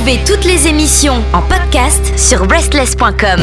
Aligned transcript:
Toutes 0.00 0.46
les 0.46 0.66
émissions 0.66 1.22
en 1.34 1.42
podcast 1.42 2.18
sur 2.18 2.42
rstlss.com. 2.50 3.38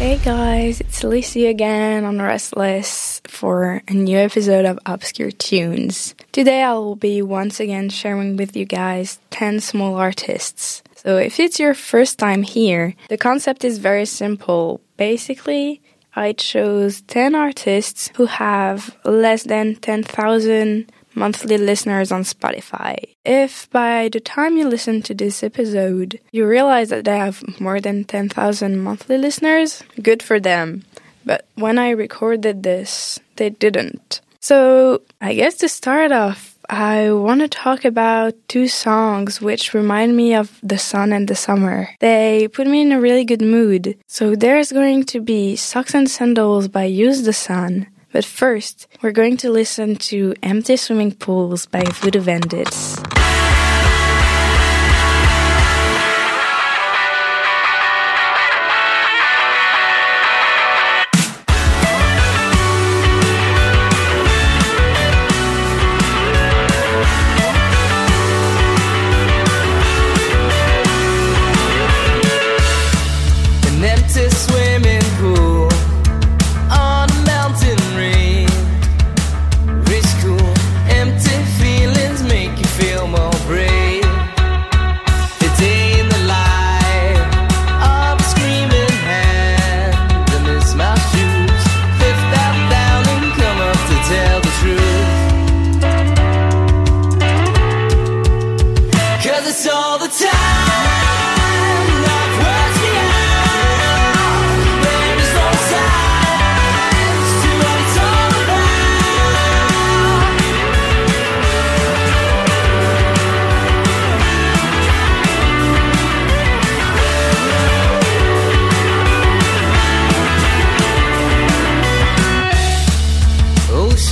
Hey 0.00 0.18
guys, 0.24 0.80
it's 0.80 1.04
Lucy 1.04 1.46
again 1.46 2.04
on 2.04 2.16
RSTLSS 2.16 3.20
for 3.28 3.82
a 3.86 3.92
new 3.92 4.16
episode 4.16 4.64
of 4.64 4.78
Obscure 4.86 5.30
Tunes. 5.30 6.14
Today 6.32 6.62
I 6.62 6.72
will 6.72 6.96
be 6.96 7.20
once 7.20 7.60
again 7.60 7.90
sharing 7.90 8.36
with 8.36 8.56
you 8.56 8.64
guys 8.64 9.20
10 9.30 9.60
small 9.60 9.96
artists. 9.96 10.82
So 10.96 11.18
if 11.18 11.38
it's 11.38 11.60
your 11.60 11.74
first 11.74 12.18
time 12.18 12.42
here, 12.42 12.94
the 13.10 13.18
concept 13.18 13.62
is 13.62 13.76
very 13.78 14.06
simple. 14.06 14.80
Basically, 14.96 15.82
I 16.16 16.32
chose 16.32 17.02
10 17.02 17.34
artists 17.34 18.10
who 18.16 18.24
have 18.24 18.96
less 19.04 19.42
than 19.42 19.76
10,000 19.76 20.90
monthly 21.14 21.58
listeners 21.58 22.12
on 22.12 22.22
Spotify. 22.22 23.14
If 23.24 23.70
by 23.70 24.08
the 24.08 24.20
time 24.20 24.56
you 24.56 24.68
listen 24.68 25.02
to 25.02 25.14
this 25.14 25.42
episode, 25.42 26.20
you 26.32 26.46
realize 26.46 26.90
that 26.90 27.04
they 27.04 27.18
have 27.18 27.42
more 27.60 27.80
than 27.80 28.04
10,000 28.04 28.78
monthly 28.78 29.18
listeners, 29.18 29.82
good 30.00 30.22
for 30.22 30.40
them. 30.40 30.84
But 31.24 31.46
when 31.54 31.78
I 31.78 31.90
recorded 31.90 32.62
this, 32.62 33.20
they 33.36 33.50
didn't. 33.50 34.20
So, 34.40 35.02
I 35.20 35.34
guess 35.34 35.54
to 35.58 35.68
start 35.68 36.10
off, 36.10 36.58
I 36.68 37.12
want 37.12 37.42
to 37.42 37.48
talk 37.48 37.84
about 37.84 38.34
two 38.48 38.66
songs 38.66 39.40
which 39.40 39.74
remind 39.74 40.16
me 40.16 40.34
of 40.34 40.58
the 40.62 40.78
sun 40.78 41.12
and 41.12 41.28
the 41.28 41.36
summer. 41.36 41.90
They 42.00 42.48
put 42.48 42.66
me 42.66 42.80
in 42.82 42.90
a 42.90 43.00
really 43.00 43.24
good 43.24 43.42
mood. 43.42 43.96
So, 44.08 44.34
there's 44.34 44.72
going 44.72 45.04
to 45.04 45.20
be 45.20 45.54
Socks 45.54 45.94
and 45.94 46.10
Sandals 46.10 46.66
by 46.66 46.84
Use 46.84 47.22
the 47.22 47.32
Sun 47.32 47.86
but 48.12 48.24
first, 48.24 48.86
we're 49.00 49.12
going 49.12 49.38
to 49.38 49.50
listen 49.50 49.96
to 49.96 50.34
Empty 50.42 50.76
Swimming 50.76 51.12
Pools 51.12 51.66
by 51.66 51.82
Voodoo 51.84 52.22
Bandits. 52.22 53.02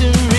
to 0.01 0.30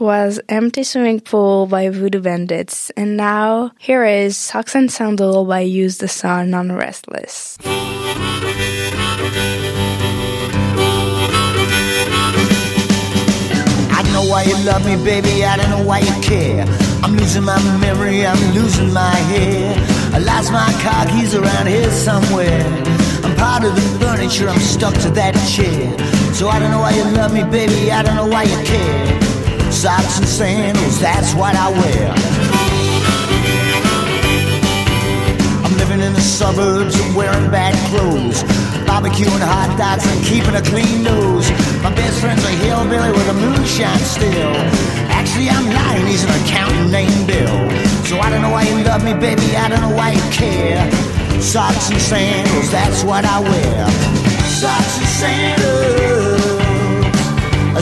Was 0.00 0.40
Empty 0.48 0.84
Swimming 0.84 1.20
Pool 1.20 1.66
by 1.66 1.88
Voodoo 1.90 2.20
Bandits, 2.20 2.90
and 2.90 3.16
now 3.16 3.72
here 3.78 4.04
is 4.04 4.36
Socks 4.36 4.74
and 4.74 4.90
Sandal 4.90 5.44
by 5.44 5.60
Use 5.60 5.98
the 5.98 6.08
Sun 6.08 6.54
on 6.54 6.68
RSTLSS. 6.68 7.58
I 13.90 14.02
don't 14.02 14.12
know 14.12 14.30
why 14.30 14.44
you 14.44 14.56
love 14.64 14.84
me, 14.86 14.96
baby, 15.04 15.44
I 15.44 15.56
don't 15.56 15.70
know 15.70 15.84
why 15.84 15.98
you 16.00 16.22
care. 16.22 16.64
I'm 17.02 17.16
losing 17.16 17.44
my 17.44 17.60
memory, 17.78 18.24
I'm 18.24 18.54
losing 18.54 18.92
my 18.92 19.14
hair. 19.32 19.74
I 20.14 20.18
lost 20.18 20.52
my 20.52 20.72
car 20.82 21.06
keys 21.06 21.34
around 21.34 21.66
here 21.66 21.90
somewhere. 21.90 22.62
I'm 23.24 23.34
part 23.36 23.64
of 23.64 23.74
the 23.74 23.82
furniture, 24.00 24.48
I'm 24.48 24.60
stuck 24.60 24.94
to 24.94 25.10
that 25.10 25.34
chair. 25.50 25.92
So 26.32 26.48
I 26.48 26.58
don't 26.58 26.70
know 26.70 26.80
why 26.80 26.94
you 26.94 27.04
love 27.16 27.32
me, 27.34 27.42
baby, 27.44 27.90
I 27.90 28.02
don't 28.02 28.16
know 28.16 28.26
why 28.26 28.44
you 28.44 28.64
care 28.64 29.31
socks 29.82 30.18
and 30.18 30.28
sandals, 30.28 31.00
that's 31.00 31.34
what 31.34 31.56
I 31.56 31.68
wear. 31.74 32.14
I'm 35.66 35.76
living 35.76 35.98
in 36.06 36.12
the 36.12 36.20
suburbs 36.20 36.94
and 37.00 37.16
wearing 37.16 37.50
bad 37.50 37.74
clothes. 37.90 38.44
Barbecuing 38.86 39.42
hot 39.42 39.74
dogs 39.76 40.06
and 40.06 40.24
keeping 40.24 40.54
a 40.54 40.62
clean 40.62 41.02
nose. 41.02 41.50
My 41.82 41.90
best 41.98 42.20
friend's 42.20 42.44
a 42.44 42.54
hillbilly 42.62 43.10
with 43.10 43.26
a 43.26 43.34
moonshine 43.34 43.98
still. 44.06 44.54
Actually, 45.10 45.50
I'm 45.50 45.66
not, 45.66 45.98
and 45.98 46.06
he's 46.06 46.22
an 46.22 46.30
accountant 46.46 46.92
named 46.92 47.26
Bill. 47.26 47.58
So 48.06 48.20
I 48.20 48.30
don't 48.30 48.42
know 48.42 48.54
why 48.54 48.62
you 48.62 48.84
love 48.86 49.02
me, 49.02 49.14
baby, 49.14 49.56
I 49.56 49.66
don't 49.66 49.80
know 49.82 49.96
why 49.96 50.12
you 50.12 50.22
care. 50.30 50.78
Socks 51.42 51.90
and 51.90 52.00
sandals, 52.00 52.70
that's 52.70 53.02
what 53.02 53.24
I 53.24 53.40
wear. 53.40 53.90
Socks 54.46 54.94
and 55.02 55.10
sandals 55.18 56.52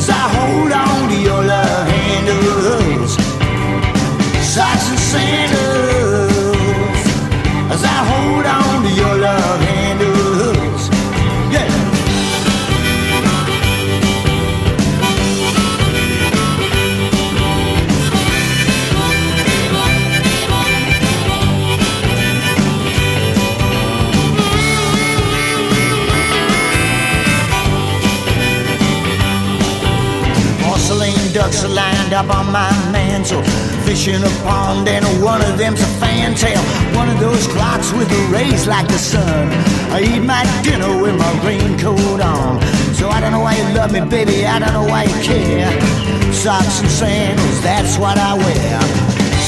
as 0.00 0.08
I 0.08 0.28
hold 0.36 0.72
on 0.72 1.08
to 1.10 1.16
your 1.20 1.42
love 1.44 1.89
sandals, 2.10 3.12
socks 4.54 4.90
and 4.90 4.98
sandals, 4.98 6.56
as 7.70 7.84
I 7.84 7.98
hold 8.10 8.46
on 8.46 8.82
to 8.82 8.90
your 9.00 9.16
love. 9.18 9.39
Ducks 31.50 31.64
are 31.64 31.68
lined 31.68 32.12
up 32.12 32.30
on 32.30 32.52
my 32.52 32.70
mantle. 32.92 33.42
Fish 33.84 34.06
in 34.08 34.22
a 34.22 34.30
pond 34.42 34.86
and 34.88 35.04
one 35.22 35.42
of 35.42 35.58
them's 35.58 35.80
a 35.80 35.86
fantail. 35.98 36.62
One 36.94 37.08
of 37.08 37.18
those 37.18 37.46
clocks 37.48 37.92
with 37.92 38.08
the 38.08 38.22
rays 38.32 38.66
like 38.66 38.86
the 38.86 38.98
sun. 38.98 39.48
I 39.90 40.02
eat 40.02 40.20
my 40.20 40.44
dinner 40.62 41.02
with 41.02 41.16
my 41.18 41.32
raincoat 41.44 42.20
on. 42.20 42.60
So 42.94 43.08
I 43.08 43.20
don't 43.20 43.32
know 43.32 43.40
why 43.40 43.56
you 43.56 43.64
love 43.74 43.92
me, 43.92 44.00
baby. 44.00 44.46
I 44.46 44.58
don't 44.60 44.72
know 44.72 44.86
why 44.86 45.04
you 45.04 45.18
care. 45.22 45.70
Socks 46.32 46.80
and 46.82 46.90
sandals, 46.90 47.60
that's 47.62 47.98
what 47.98 48.16
I 48.18 48.34
wear. 48.34 48.80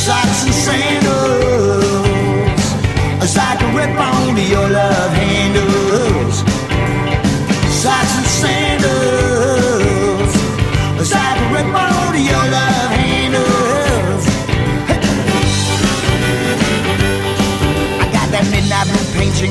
Socks 0.07 0.45
and 0.47 0.55
sandals. 0.67 1.85
As 3.23 3.37
I 3.37 3.57
can 3.59 3.75
rip 3.77 3.97
on 3.97 4.37
your 4.55 4.69
love 4.69 5.13
handles. 5.13 6.43
Socks 7.83 8.15
and 8.19 8.27
sandals. 8.43 9.53
As 11.03 11.13
I 11.13 11.35
can 11.37 11.53
rip 11.55 11.75
on 11.75 11.92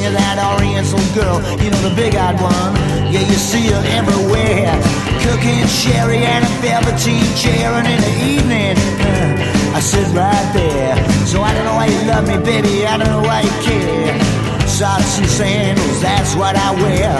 that 0.09 0.41
Oriental 0.41 0.97
girl. 1.13 1.37
You 1.61 1.69
know 1.69 1.81
the 1.85 1.93
big-eyed 1.93 2.41
one. 2.41 2.73
Yeah, 3.13 3.21
you 3.21 3.37
see 3.37 3.69
her 3.69 3.83
everywhere. 3.93 4.73
Cooking 5.21 5.67
sherry 5.69 6.25
and 6.25 6.41
a 6.41 6.51
velveteen 6.65 7.27
chair, 7.37 7.69
and 7.77 7.85
in 7.85 8.01
the 8.01 8.13
evening, 8.25 8.77
uh, 9.05 9.77
I 9.77 9.79
sit 9.79 10.07
right 10.17 10.49
there. 10.57 10.97
So 11.29 11.43
I 11.43 11.53
don't 11.53 11.65
know 11.65 11.75
why 11.75 11.87
you 11.93 12.01
love 12.09 12.25
me, 12.25 12.37
baby. 12.41 12.87
I 12.87 12.97
don't 12.97 13.09
know 13.13 13.21
why 13.21 13.41
you 13.45 13.53
care. 13.61 14.17
Socks 14.65 15.19
and 15.19 15.27
sandals, 15.27 16.01
that's 16.01 16.33
what 16.33 16.55
I 16.55 16.71
wear. 16.81 17.13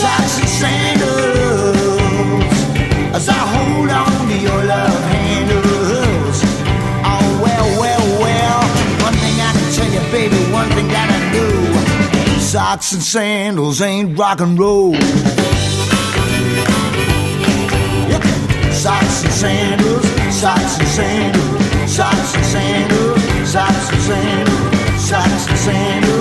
Socks 0.00 0.38
and 0.40 0.48
sandals, 0.48 1.90
as 3.12 3.28
I 3.28 3.34
hold 3.34 3.90
on 3.90 4.28
to 4.28 4.36
your 4.38 4.64
Socks 12.78 12.92
and 12.92 13.02
sandals 13.02 13.82
ain't 13.82 14.16
rock 14.16 14.40
and 14.40 14.56
roll. 14.56 14.92
Yep. 14.92 15.02
Socks 18.72 19.24
and 19.24 19.32
sandals, 19.32 20.06
socks 20.32 20.78
and 20.78 20.86
sandals, 20.86 21.90
socks 21.92 22.34
and 22.36 22.46
sandals, 22.46 23.50
socks 23.50 23.90
and 23.90 24.00
sandals, 24.00 25.08
socks 25.08 25.48
and 25.48 25.58
sandals, 25.58 26.17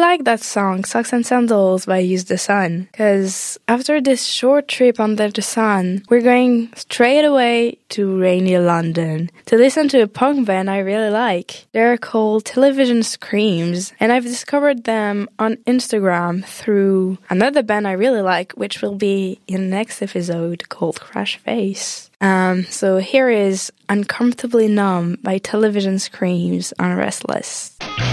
like 0.00 0.24
that 0.24 0.40
song, 0.40 0.84
Socks 0.84 1.12
and 1.12 1.24
Sandals 1.24 1.86
by 1.86 1.98
Use 1.98 2.24
the 2.24 2.38
Sun? 2.38 2.88
Because 2.90 3.58
after 3.68 4.00
this 4.00 4.24
short 4.24 4.66
trip 4.66 4.98
under 4.98 5.28
the 5.28 5.42
sun, 5.42 6.02
we're 6.08 6.22
going 6.22 6.72
straight 6.74 7.24
away 7.24 7.78
to 7.90 8.18
rainy 8.18 8.58
London 8.58 9.30
to 9.46 9.56
listen 9.56 9.88
to 9.88 10.00
a 10.00 10.06
punk 10.08 10.46
band 10.46 10.70
I 10.70 10.78
really 10.78 11.10
like. 11.10 11.66
They're 11.72 11.98
called 11.98 12.44
Television 12.44 13.02
Screams, 13.02 13.92
and 14.00 14.12
I've 14.12 14.24
discovered 14.24 14.84
them 14.84 15.28
on 15.38 15.56
Instagram 15.66 16.44
through 16.44 17.18
another 17.28 17.62
band 17.62 17.86
I 17.86 17.92
really 17.92 18.22
like, 18.22 18.52
which 18.52 18.82
will 18.82 18.96
be 18.96 19.38
in 19.46 19.70
the 19.70 19.76
next 19.76 20.00
episode 20.02 20.68
called 20.68 21.00
Crash 21.00 21.36
Face. 21.36 22.10
Um, 22.20 22.64
so 22.64 22.98
here 22.98 23.28
is 23.28 23.72
Uncomfortably 23.88 24.68
Numb 24.68 25.18
by 25.22 25.38
Television 25.38 25.98
Screams 25.98 26.72
on 26.78 26.96
RSTLSS. 26.96 28.09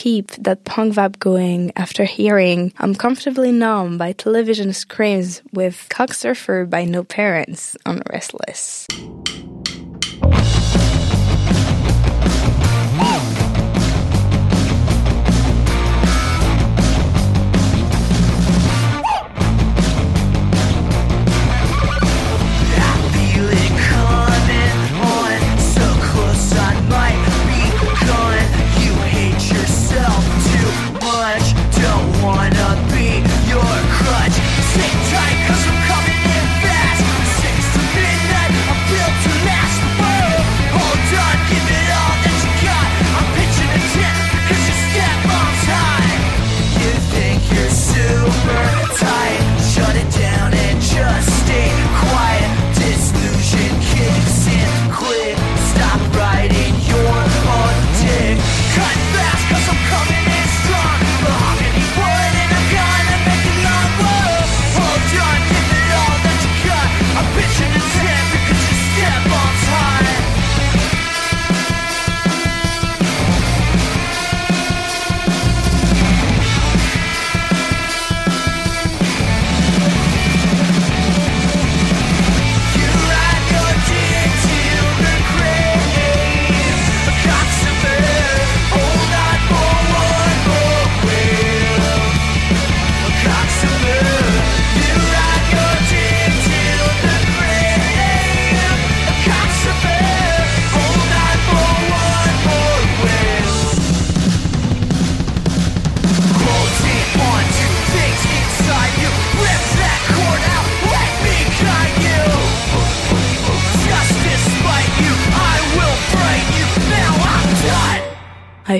Keep 0.00 0.30
that 0.44 0.64
punk 0.64 0.94
vibe 0.94 1.18
going 1.18 1.72
after 1.76 2.04
hearing 2.06 2.72
Uncomfortably 2.78 3.52
Numb 3.52 3.98
by 3.98 4.12
Television 4.12 4.72
Screams 4.72 5.42
with 5.52 5.86
cock 5.90 6.08
Cocksurfer 6.08 6.70
by 6.70 6.86
No 6.86 7.04
Parents 7.04 7.76
on 7.84 8.00
RSTLSS. 8.08 9.39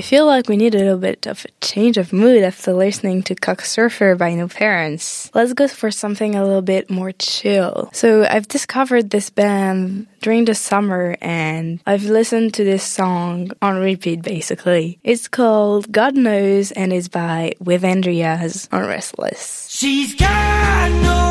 I 0.01 0.03
feel 0.03 0.25
like 0.25 0.49
we 0.49 0.57
need 0.57 0.73
a 0.73 0.79
little 0.79 0.97
bit 0.97 1.27
of 1.27 1.45
a 1.45 1.63
change 1.63 1.95
of 1.95 2.11
mood 2.11 2.41
after 2.41 2.73
listening 2.73 3.21
to 3.21 3.35
"Cock 3.35 3.61
Surfer" 3.61 4.15
by 4.15 4.33
No 4.33 4.47
Parents. 4.47 5.29
Let's 5.35 5.53
go 5.53 5.67
for 5.67 5.91
something 5.91 6.33
a 6.33 6.43
little 6.43 6.63
bit 6.63 6.89
more 6.89 7.11
chill. 7.11 7.91
So 7.93 8.25
I've 8.27 8.47
discovered 8.47 9.11
this 9.11 9.29
band 9.29 10.07
during 10.23 10.45
the 10.45 10.55
summer 10.55 11.17
and 11.21 11.81
I've 11.85 12.05
listened 12.05 12.55
to 12.55 12.63
this 12.63 12.81
song 12.81 13.51
on 13.61 13.77
repeat 13.77 14.23
basically. 14.23 14.97
It's 15.03 15.27
called 15.27 15.91
God 15.91 16.17
Knows 16.17 16.71
and 16.71 16.91
is 16.91 17.07
by 17.07 17.53
With 17.59 17.85
Andreas 17.85 18.67
on 18.71 18.81
RSTLSS. 18.81 19.69
She's 19.69 20.15
God 20.15 20.91
Knows! 21.03 21.30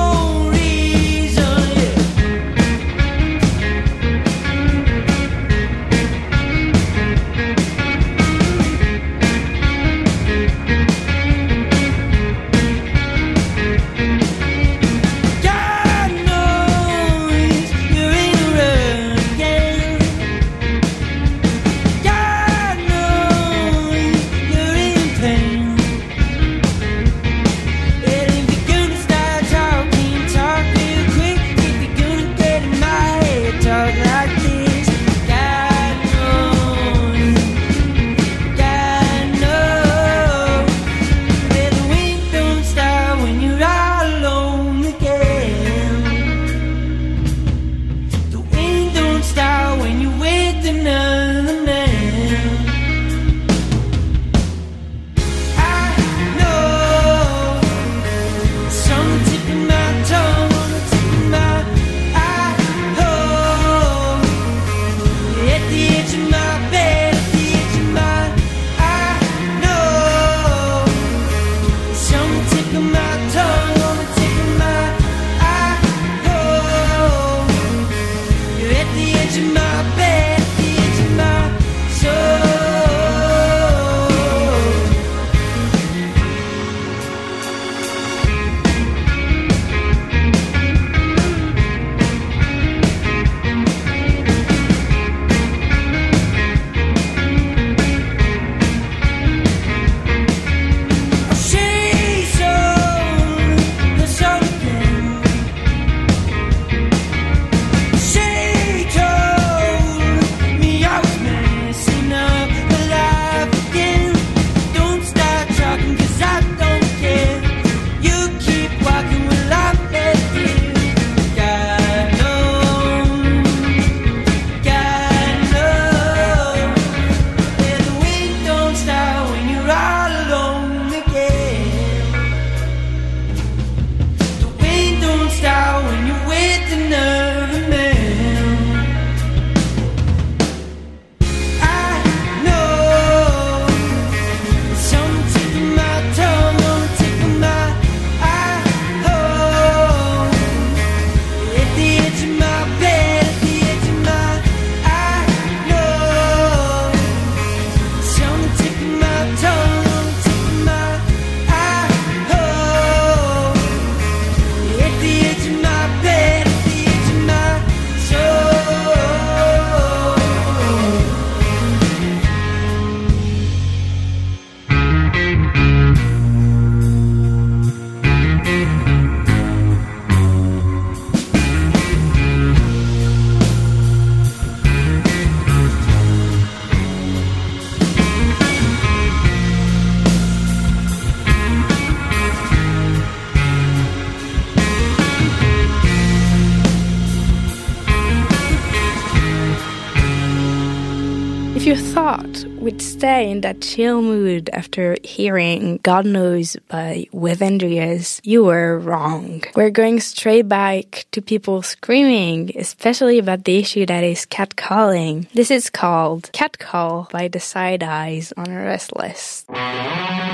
that 203.41 203.61
chill 203.61 204.03
mood 204.03 204.51
after 204.53 204.97
hearing 205.03 205.79
God 205.83 206.07
Knows 206.07 206.57
by 206.69 207.07
With 207.13 207.43
Andreas, 207.43 208.21
you 208.25 208.45
were 208.45 208.79
wrong. 208.79 209.43
We're 209.55 209.71
going 209.71 210.01
straight 210.01 210.49
back 210.49 211.07
to 211.13 211.23
people 211.23 211.63
screaming, 211.63 212.53
especially 212.57 213.19
about 213.19 213.45
the 213.45 213.59
issue 213.59 213.87
that 213.87 214.05
is 214.05 214.27
catcalling. 214.27 215.31
This 215.33 215.51
is 215.51 215.71
called 215.71 216.31
Catcall 216.33 217.09
by 217.13 217.29
the 217.29 217.41
Side 217.41 217.83
Eyes 217.83 218.33
on 218.37 218.47
a 218.47 218.51
RSTLSS. 218.51 220.30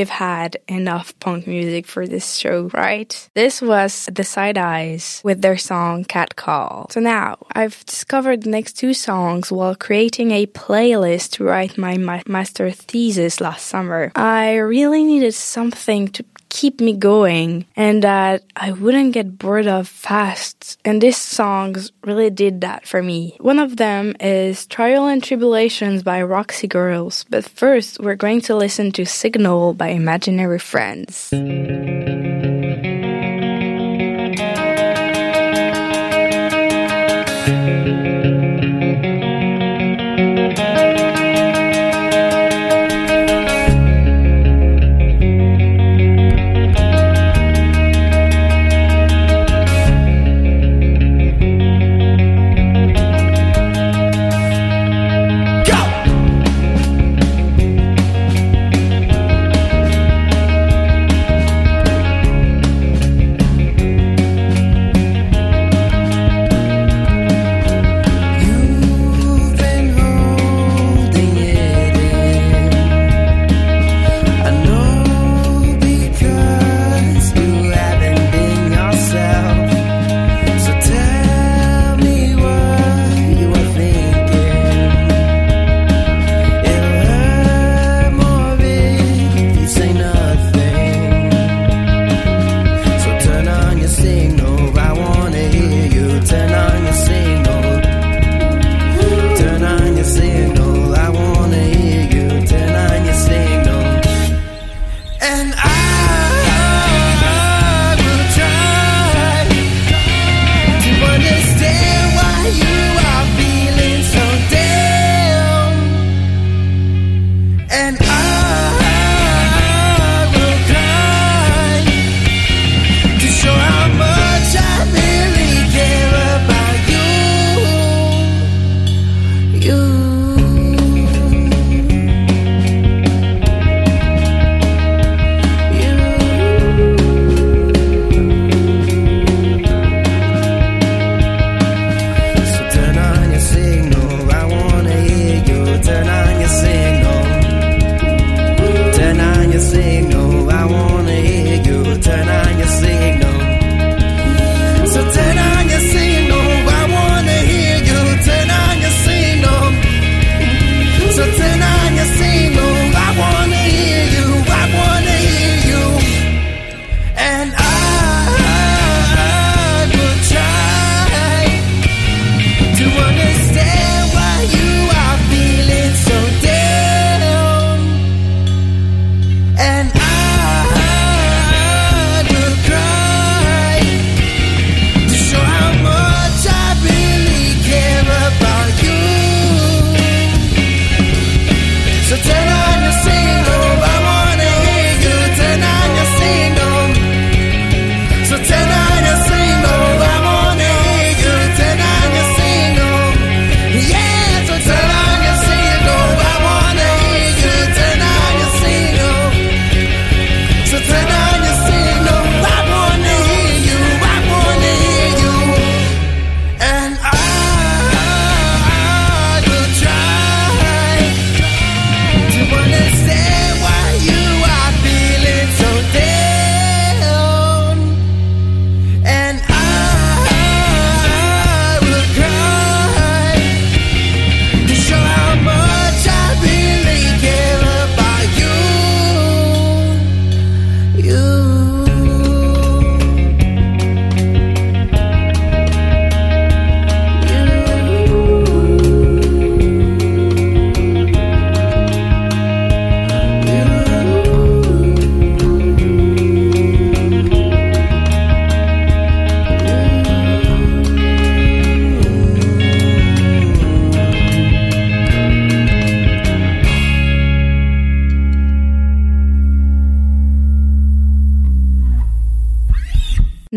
we've 0.00 0.08
had 0.08 0.56
enough 0.66 1.12
punk 1.20 1.46
music 1.46 1.84
for 1.84 2.06
this 2.06 2.36
show, 2.36 2.70
right? 2.72 3.28
This 3.34 3.60
was 3.60 4.08
The 4.10 4.24
Side 4.24 4.56
Eyes 4.56 5.20
with 5.22 5.42
their 5.42 5.58
song 5.58 6.04
Cat 6.04 6.36
Call. 6.36 6.86
So 6.88 7.00
now, 7.00 7.36
I've 7.52 7.84
discovered 7.84 8.42
the 8.42 8.48
next 8.48 8.78
two 8.78 8.94
songs 8.94 9.52
while 9.52 9.74
creating 9.74 10.30
a 10.30 10.46
playlist 10.46 11.32
to 11.32 11.44
write 11.44 11.76
my 11.76 11.98
ma- 11.98 12.22
master 12.26 12.70
thesis 12.70 13.42
last 13.42 13.66
summer. 13.66 14.10
I 14.16 14.56
really 14.56 15.04
needed 15.04 15.34
something 15.34 16.08
to 16.16 16.24
keep 16.50 16.80
me 16.80 16.92
going 16.92 17.64
and 17.76 18.02
that 18.02 18.42
I 18.54 18.72
wouldn't 18.72 19.14
get 19.14 19.38
bored 19.38 19.66
of 19.66 19.88
fast. 19.88 20.78
And 20.84 21.00
these 21.00 21.16
songs 21.16 21.92
really 22.04 22.28
did 22.28 22.60
that 22.60 22.86
for 22.86 23.02
me. 23.02 23.36
One 23.40 23.58
of 23.58 23.78
them 23.78 24.14
is 24.20 24.66
Trial 24.66 25.06
and 25.06 25.22
Tribulations 25.22 26.02
by 26.02 26.22
Roxy 26.22 26.66
Girls, 26.66 27.24
but 27.30 27.48
first 27.48 28.00
we're 28.00 28.16
going 28.16 28.42
to 28.42 28.56
listen 28.56 28.92
to 28.92 29.06
Signal 29.06 29.74
by 29.74 29.88
Imaginary 29.88 30.58
Friendz. 30.58 31.30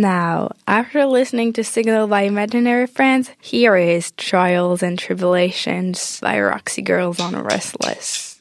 Now, 0.04 0.52
after 0.68 1.06
listening 1.06 1.54
to 1.54 1.64
Signal 1.64 2.08
by 2.08 2.24
Imaginary 2.24 2.88
Friendz, 2.88 3.30
here 3.40 3.78
is 3.78 4.12
Trials 4.12 4.84
and 4.84 5.00
Tribulations 5.00 6.20
by 6.20 6.42
Roxy 6.42 6.82
Girls 6.82 7.22
on 7.22 7.32
RSTLSS. 7.32 8.34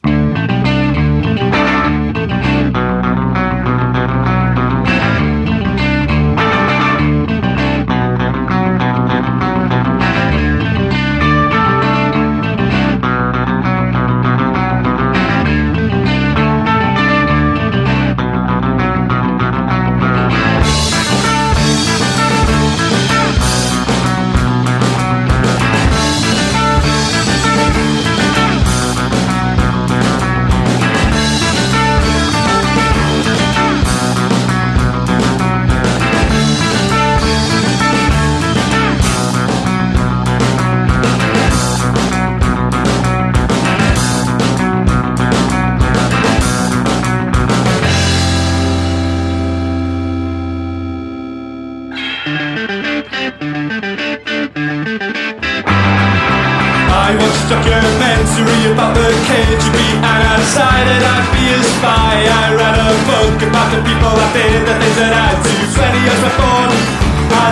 Did 64.53 64.67
the 64.69 64.75
things 64.77 64.97
that 65.01 65.13
I 65.17 65.33
do 65.41 65.49
20 65.49 66.05
years 66.05 66.21
before 66.21 66.69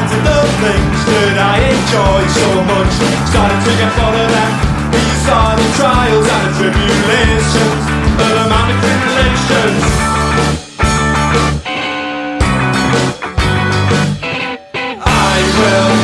did 0.05 0.21
the 0.21 0.37
things 0.61 1.01
that 1.09 1.37
I 1.41 1.57
enjoy 1.73 2.21
so 2.29 2.49
much. 2.61 2.93
Started 3.25 3.57
to 3.65 3.71
get 3.73 3.89
fond 3.97 4.21
of 4.21 4.29
them 4.29 4.51
These 4.93 5.25
are 5.33 5.57
the 5.57 5.67
trials 5.81 6.27
and 6.29 6.45
the 6.45 6.51
tribulations. 6.61 7.81
Of 8.21 8.31
the 8.37 8.45
mountain 8.53 8.77
tribulations. 8.85 9.81
I 15.01 15.37
will 15.57 16.00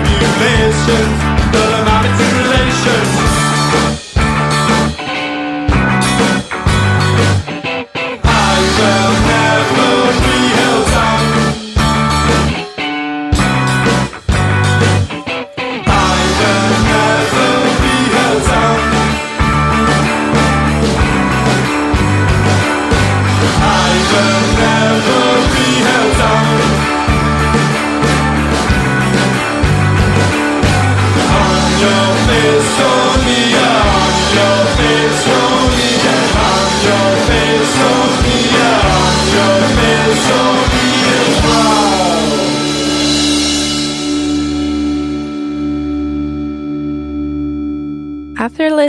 trials 0.00 1.21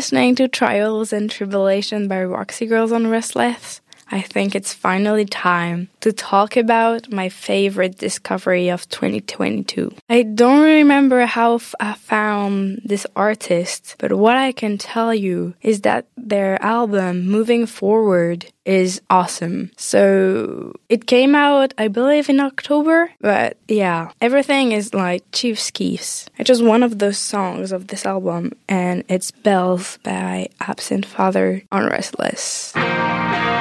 listening 0.03 0.35
to 0.35 0.49
Trials 0.49 1.13
and 1.13 1.31
Tribulation 1.31 2.09
by 2.09 2.25
Roxy 2.25 2.65
Girls 2.65 2.91
on 2.91 3.05
RSTLSS, 3.05 3.79
I 4.13 4.21
think 4.21 4.53
it's 4.53 4.73
finally 4.73 5.25
time 5.25 5.89
to 6.01 6.13
talk 6.13 6.55
about 6.55 7.11
my 7.11 7.29
favorite 7.29 7.97
discovery 7.97 8.69
of 8.69 8.87
2022. 8.89 9.91
I 10.07 10.21
don't 10.21 10.61
remember 10.61 11.25
how 11.25 11.59
I 11.79 11.95
found 11.95 12.83
this 12.85 13.07
artist, 13.15 13.95
but 13.97 14.13
what 14.13 14.37
I 14.37 14.51
can 14.51 14.77
tell 14.77 15.15
you 15.15 15.55
is 15.63 15.81
that 15.81 16.05
their 16.15 16.61
album 16.61 17.25
Moving 17.25 17.65
Forward 17.65 18.45
is 18.65 19.01
awesome. 19.09 19.71
So 19.77 20.73
it 20.89 21.07
came 21.07 21.33
out, 21.33 21.73
I 21.79 21.87
believe, 21.87 22.29
in 22.29 22.39
October, 22.39 23.09
but 23.19 23.57
yeah, 23.67 24.11
everything 24.21 24.73
is 24.73 24.93
like 24.93 25.23
Chief 25.31 25.57
Skeefs. 25.57 26.27
It's 26.37 26.47
just 26.47 26.63
one 26.63 26.83
of 26.83 26.99
those 26.99 27.17
songs 27.17 27.71
of 27.71 27.87
this 27.87 28.05
album, 28.05 28.51
and 28.69 29.03
it's 29.09 29.31
Bells 29.31 29.97
by 30.03 30.49
Absinthe 30.61 31.07
Father 31.07 31.63
on 31.71 31.89
RSTLSS. 31.89 33.52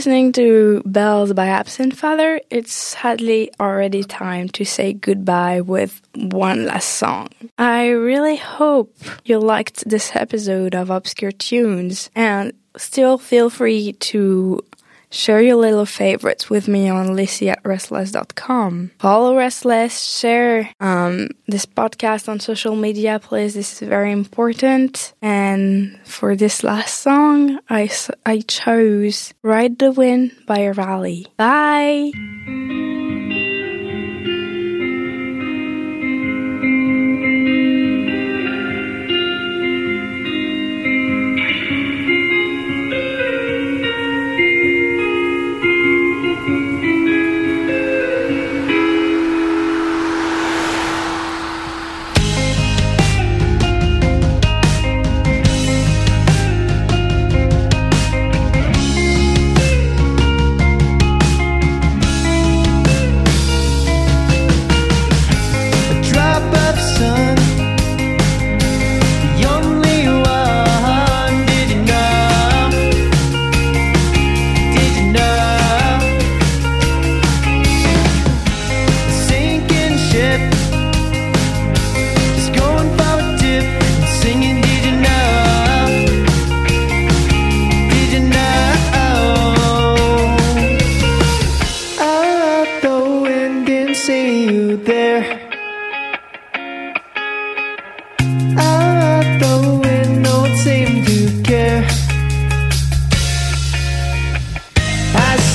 Listening 0.00 0.32
to 0.32 0.82
Bells 0.86 1.34
by 1.34 1.48
Absinthe 1.48 1.92
Father, 1.94 2.40
it's 2.48 2.72
sadly 2.72 3.50
already 3.60 4.02
time 4.02 4.48
to 4.48 4.64
say 4.64 4.94
goodbye 4.94 5.60
with 5.60 6.00
one 6.14 6.64
last 6.64 6.88
song. 6.88 7.28
I 7.58 7.90
really 7.90 8.36
hope 8.36 8.96
you 9.26 9.38
liked 9.38 9.86
this 9.86 10.16
episode 10.16 10.74
of 10.74 10.88
Obscure 10.88 11.32
Tunes 11.32 12.08
and 12.16 12.54
still 12.78 13.18
feel 13.18 13.50
free 13.50 13.92
to 13.92 14.64
Share 15.10 15.40
your 15.42 15.56
little 15.56 15.86
favorites 15.86 16.48
with 16.48 16.68
me 16.68 16.88
on 16.88 17.08
Lici 17.08 17.50
at 17.50 17.62
rstlss.com. 17.64 18.92
Follow 18.98 19.34
RSTLSS, 19.34 20.20
share 20.20 20.72
um, 20.78 21.28
this 21.48 21.66
podcast 21.66 22.28
on 22.28 22.38
social 22.38 22.76
media, 22.76 23.18
please. 23.18 23.54
This 23.54 23.82
is 23.82 23.88
very 23.88 24.12
important. 24.12 25.12
And 25.20 25.98
for 26.04 26.36
this 26.36 26.62
last 26.62 27.00
song, 27.00 27.58
I, 27.68 27.90
I 28.24 28.40
chose 28.40 29.34
Ride 29.42 29.78
the 29.78 29.90
Wind 29.90 30.32
by 30.46 30.68
Rally. 30.68 31.26
Bye! 31.36 32.12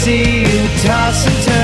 See 0.05 0.41
you 0.41 0.67
toss 0.83 1.25
and 1.25 1.43
turning 1.45 1.54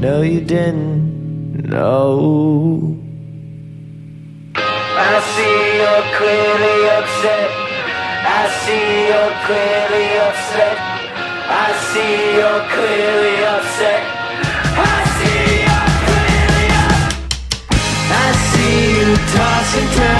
no, 0.00 0.22
you 0.22 0.40
didn't, 0.40 1.68
no. 1.68 2.96
I 4.56 5.20
see 5.32 5.60
you're 5.76 6.06
clearly 6.16 6.78
upset. 6.96 7.50
I 8.24 8.48
see 8.62 8.86
you're 9.08 9.34
clearly 9.44 10.08
upset. 10.26 10.76
I 11.52 11.68
see 11.88 12.14
you're 12.38 12.64
clearly 12.76 13.44
upset. 13.56 14.06
I 14.72 14.96
see 15.04 15.52
you're 15.52 15.94
clearly 16.08 16.66
upset. 16.88 17.20
I 18.08 18.28
see 18.48 18.80
you 19.00 19.16
toss 19.34 19.70
and 19.80 20.19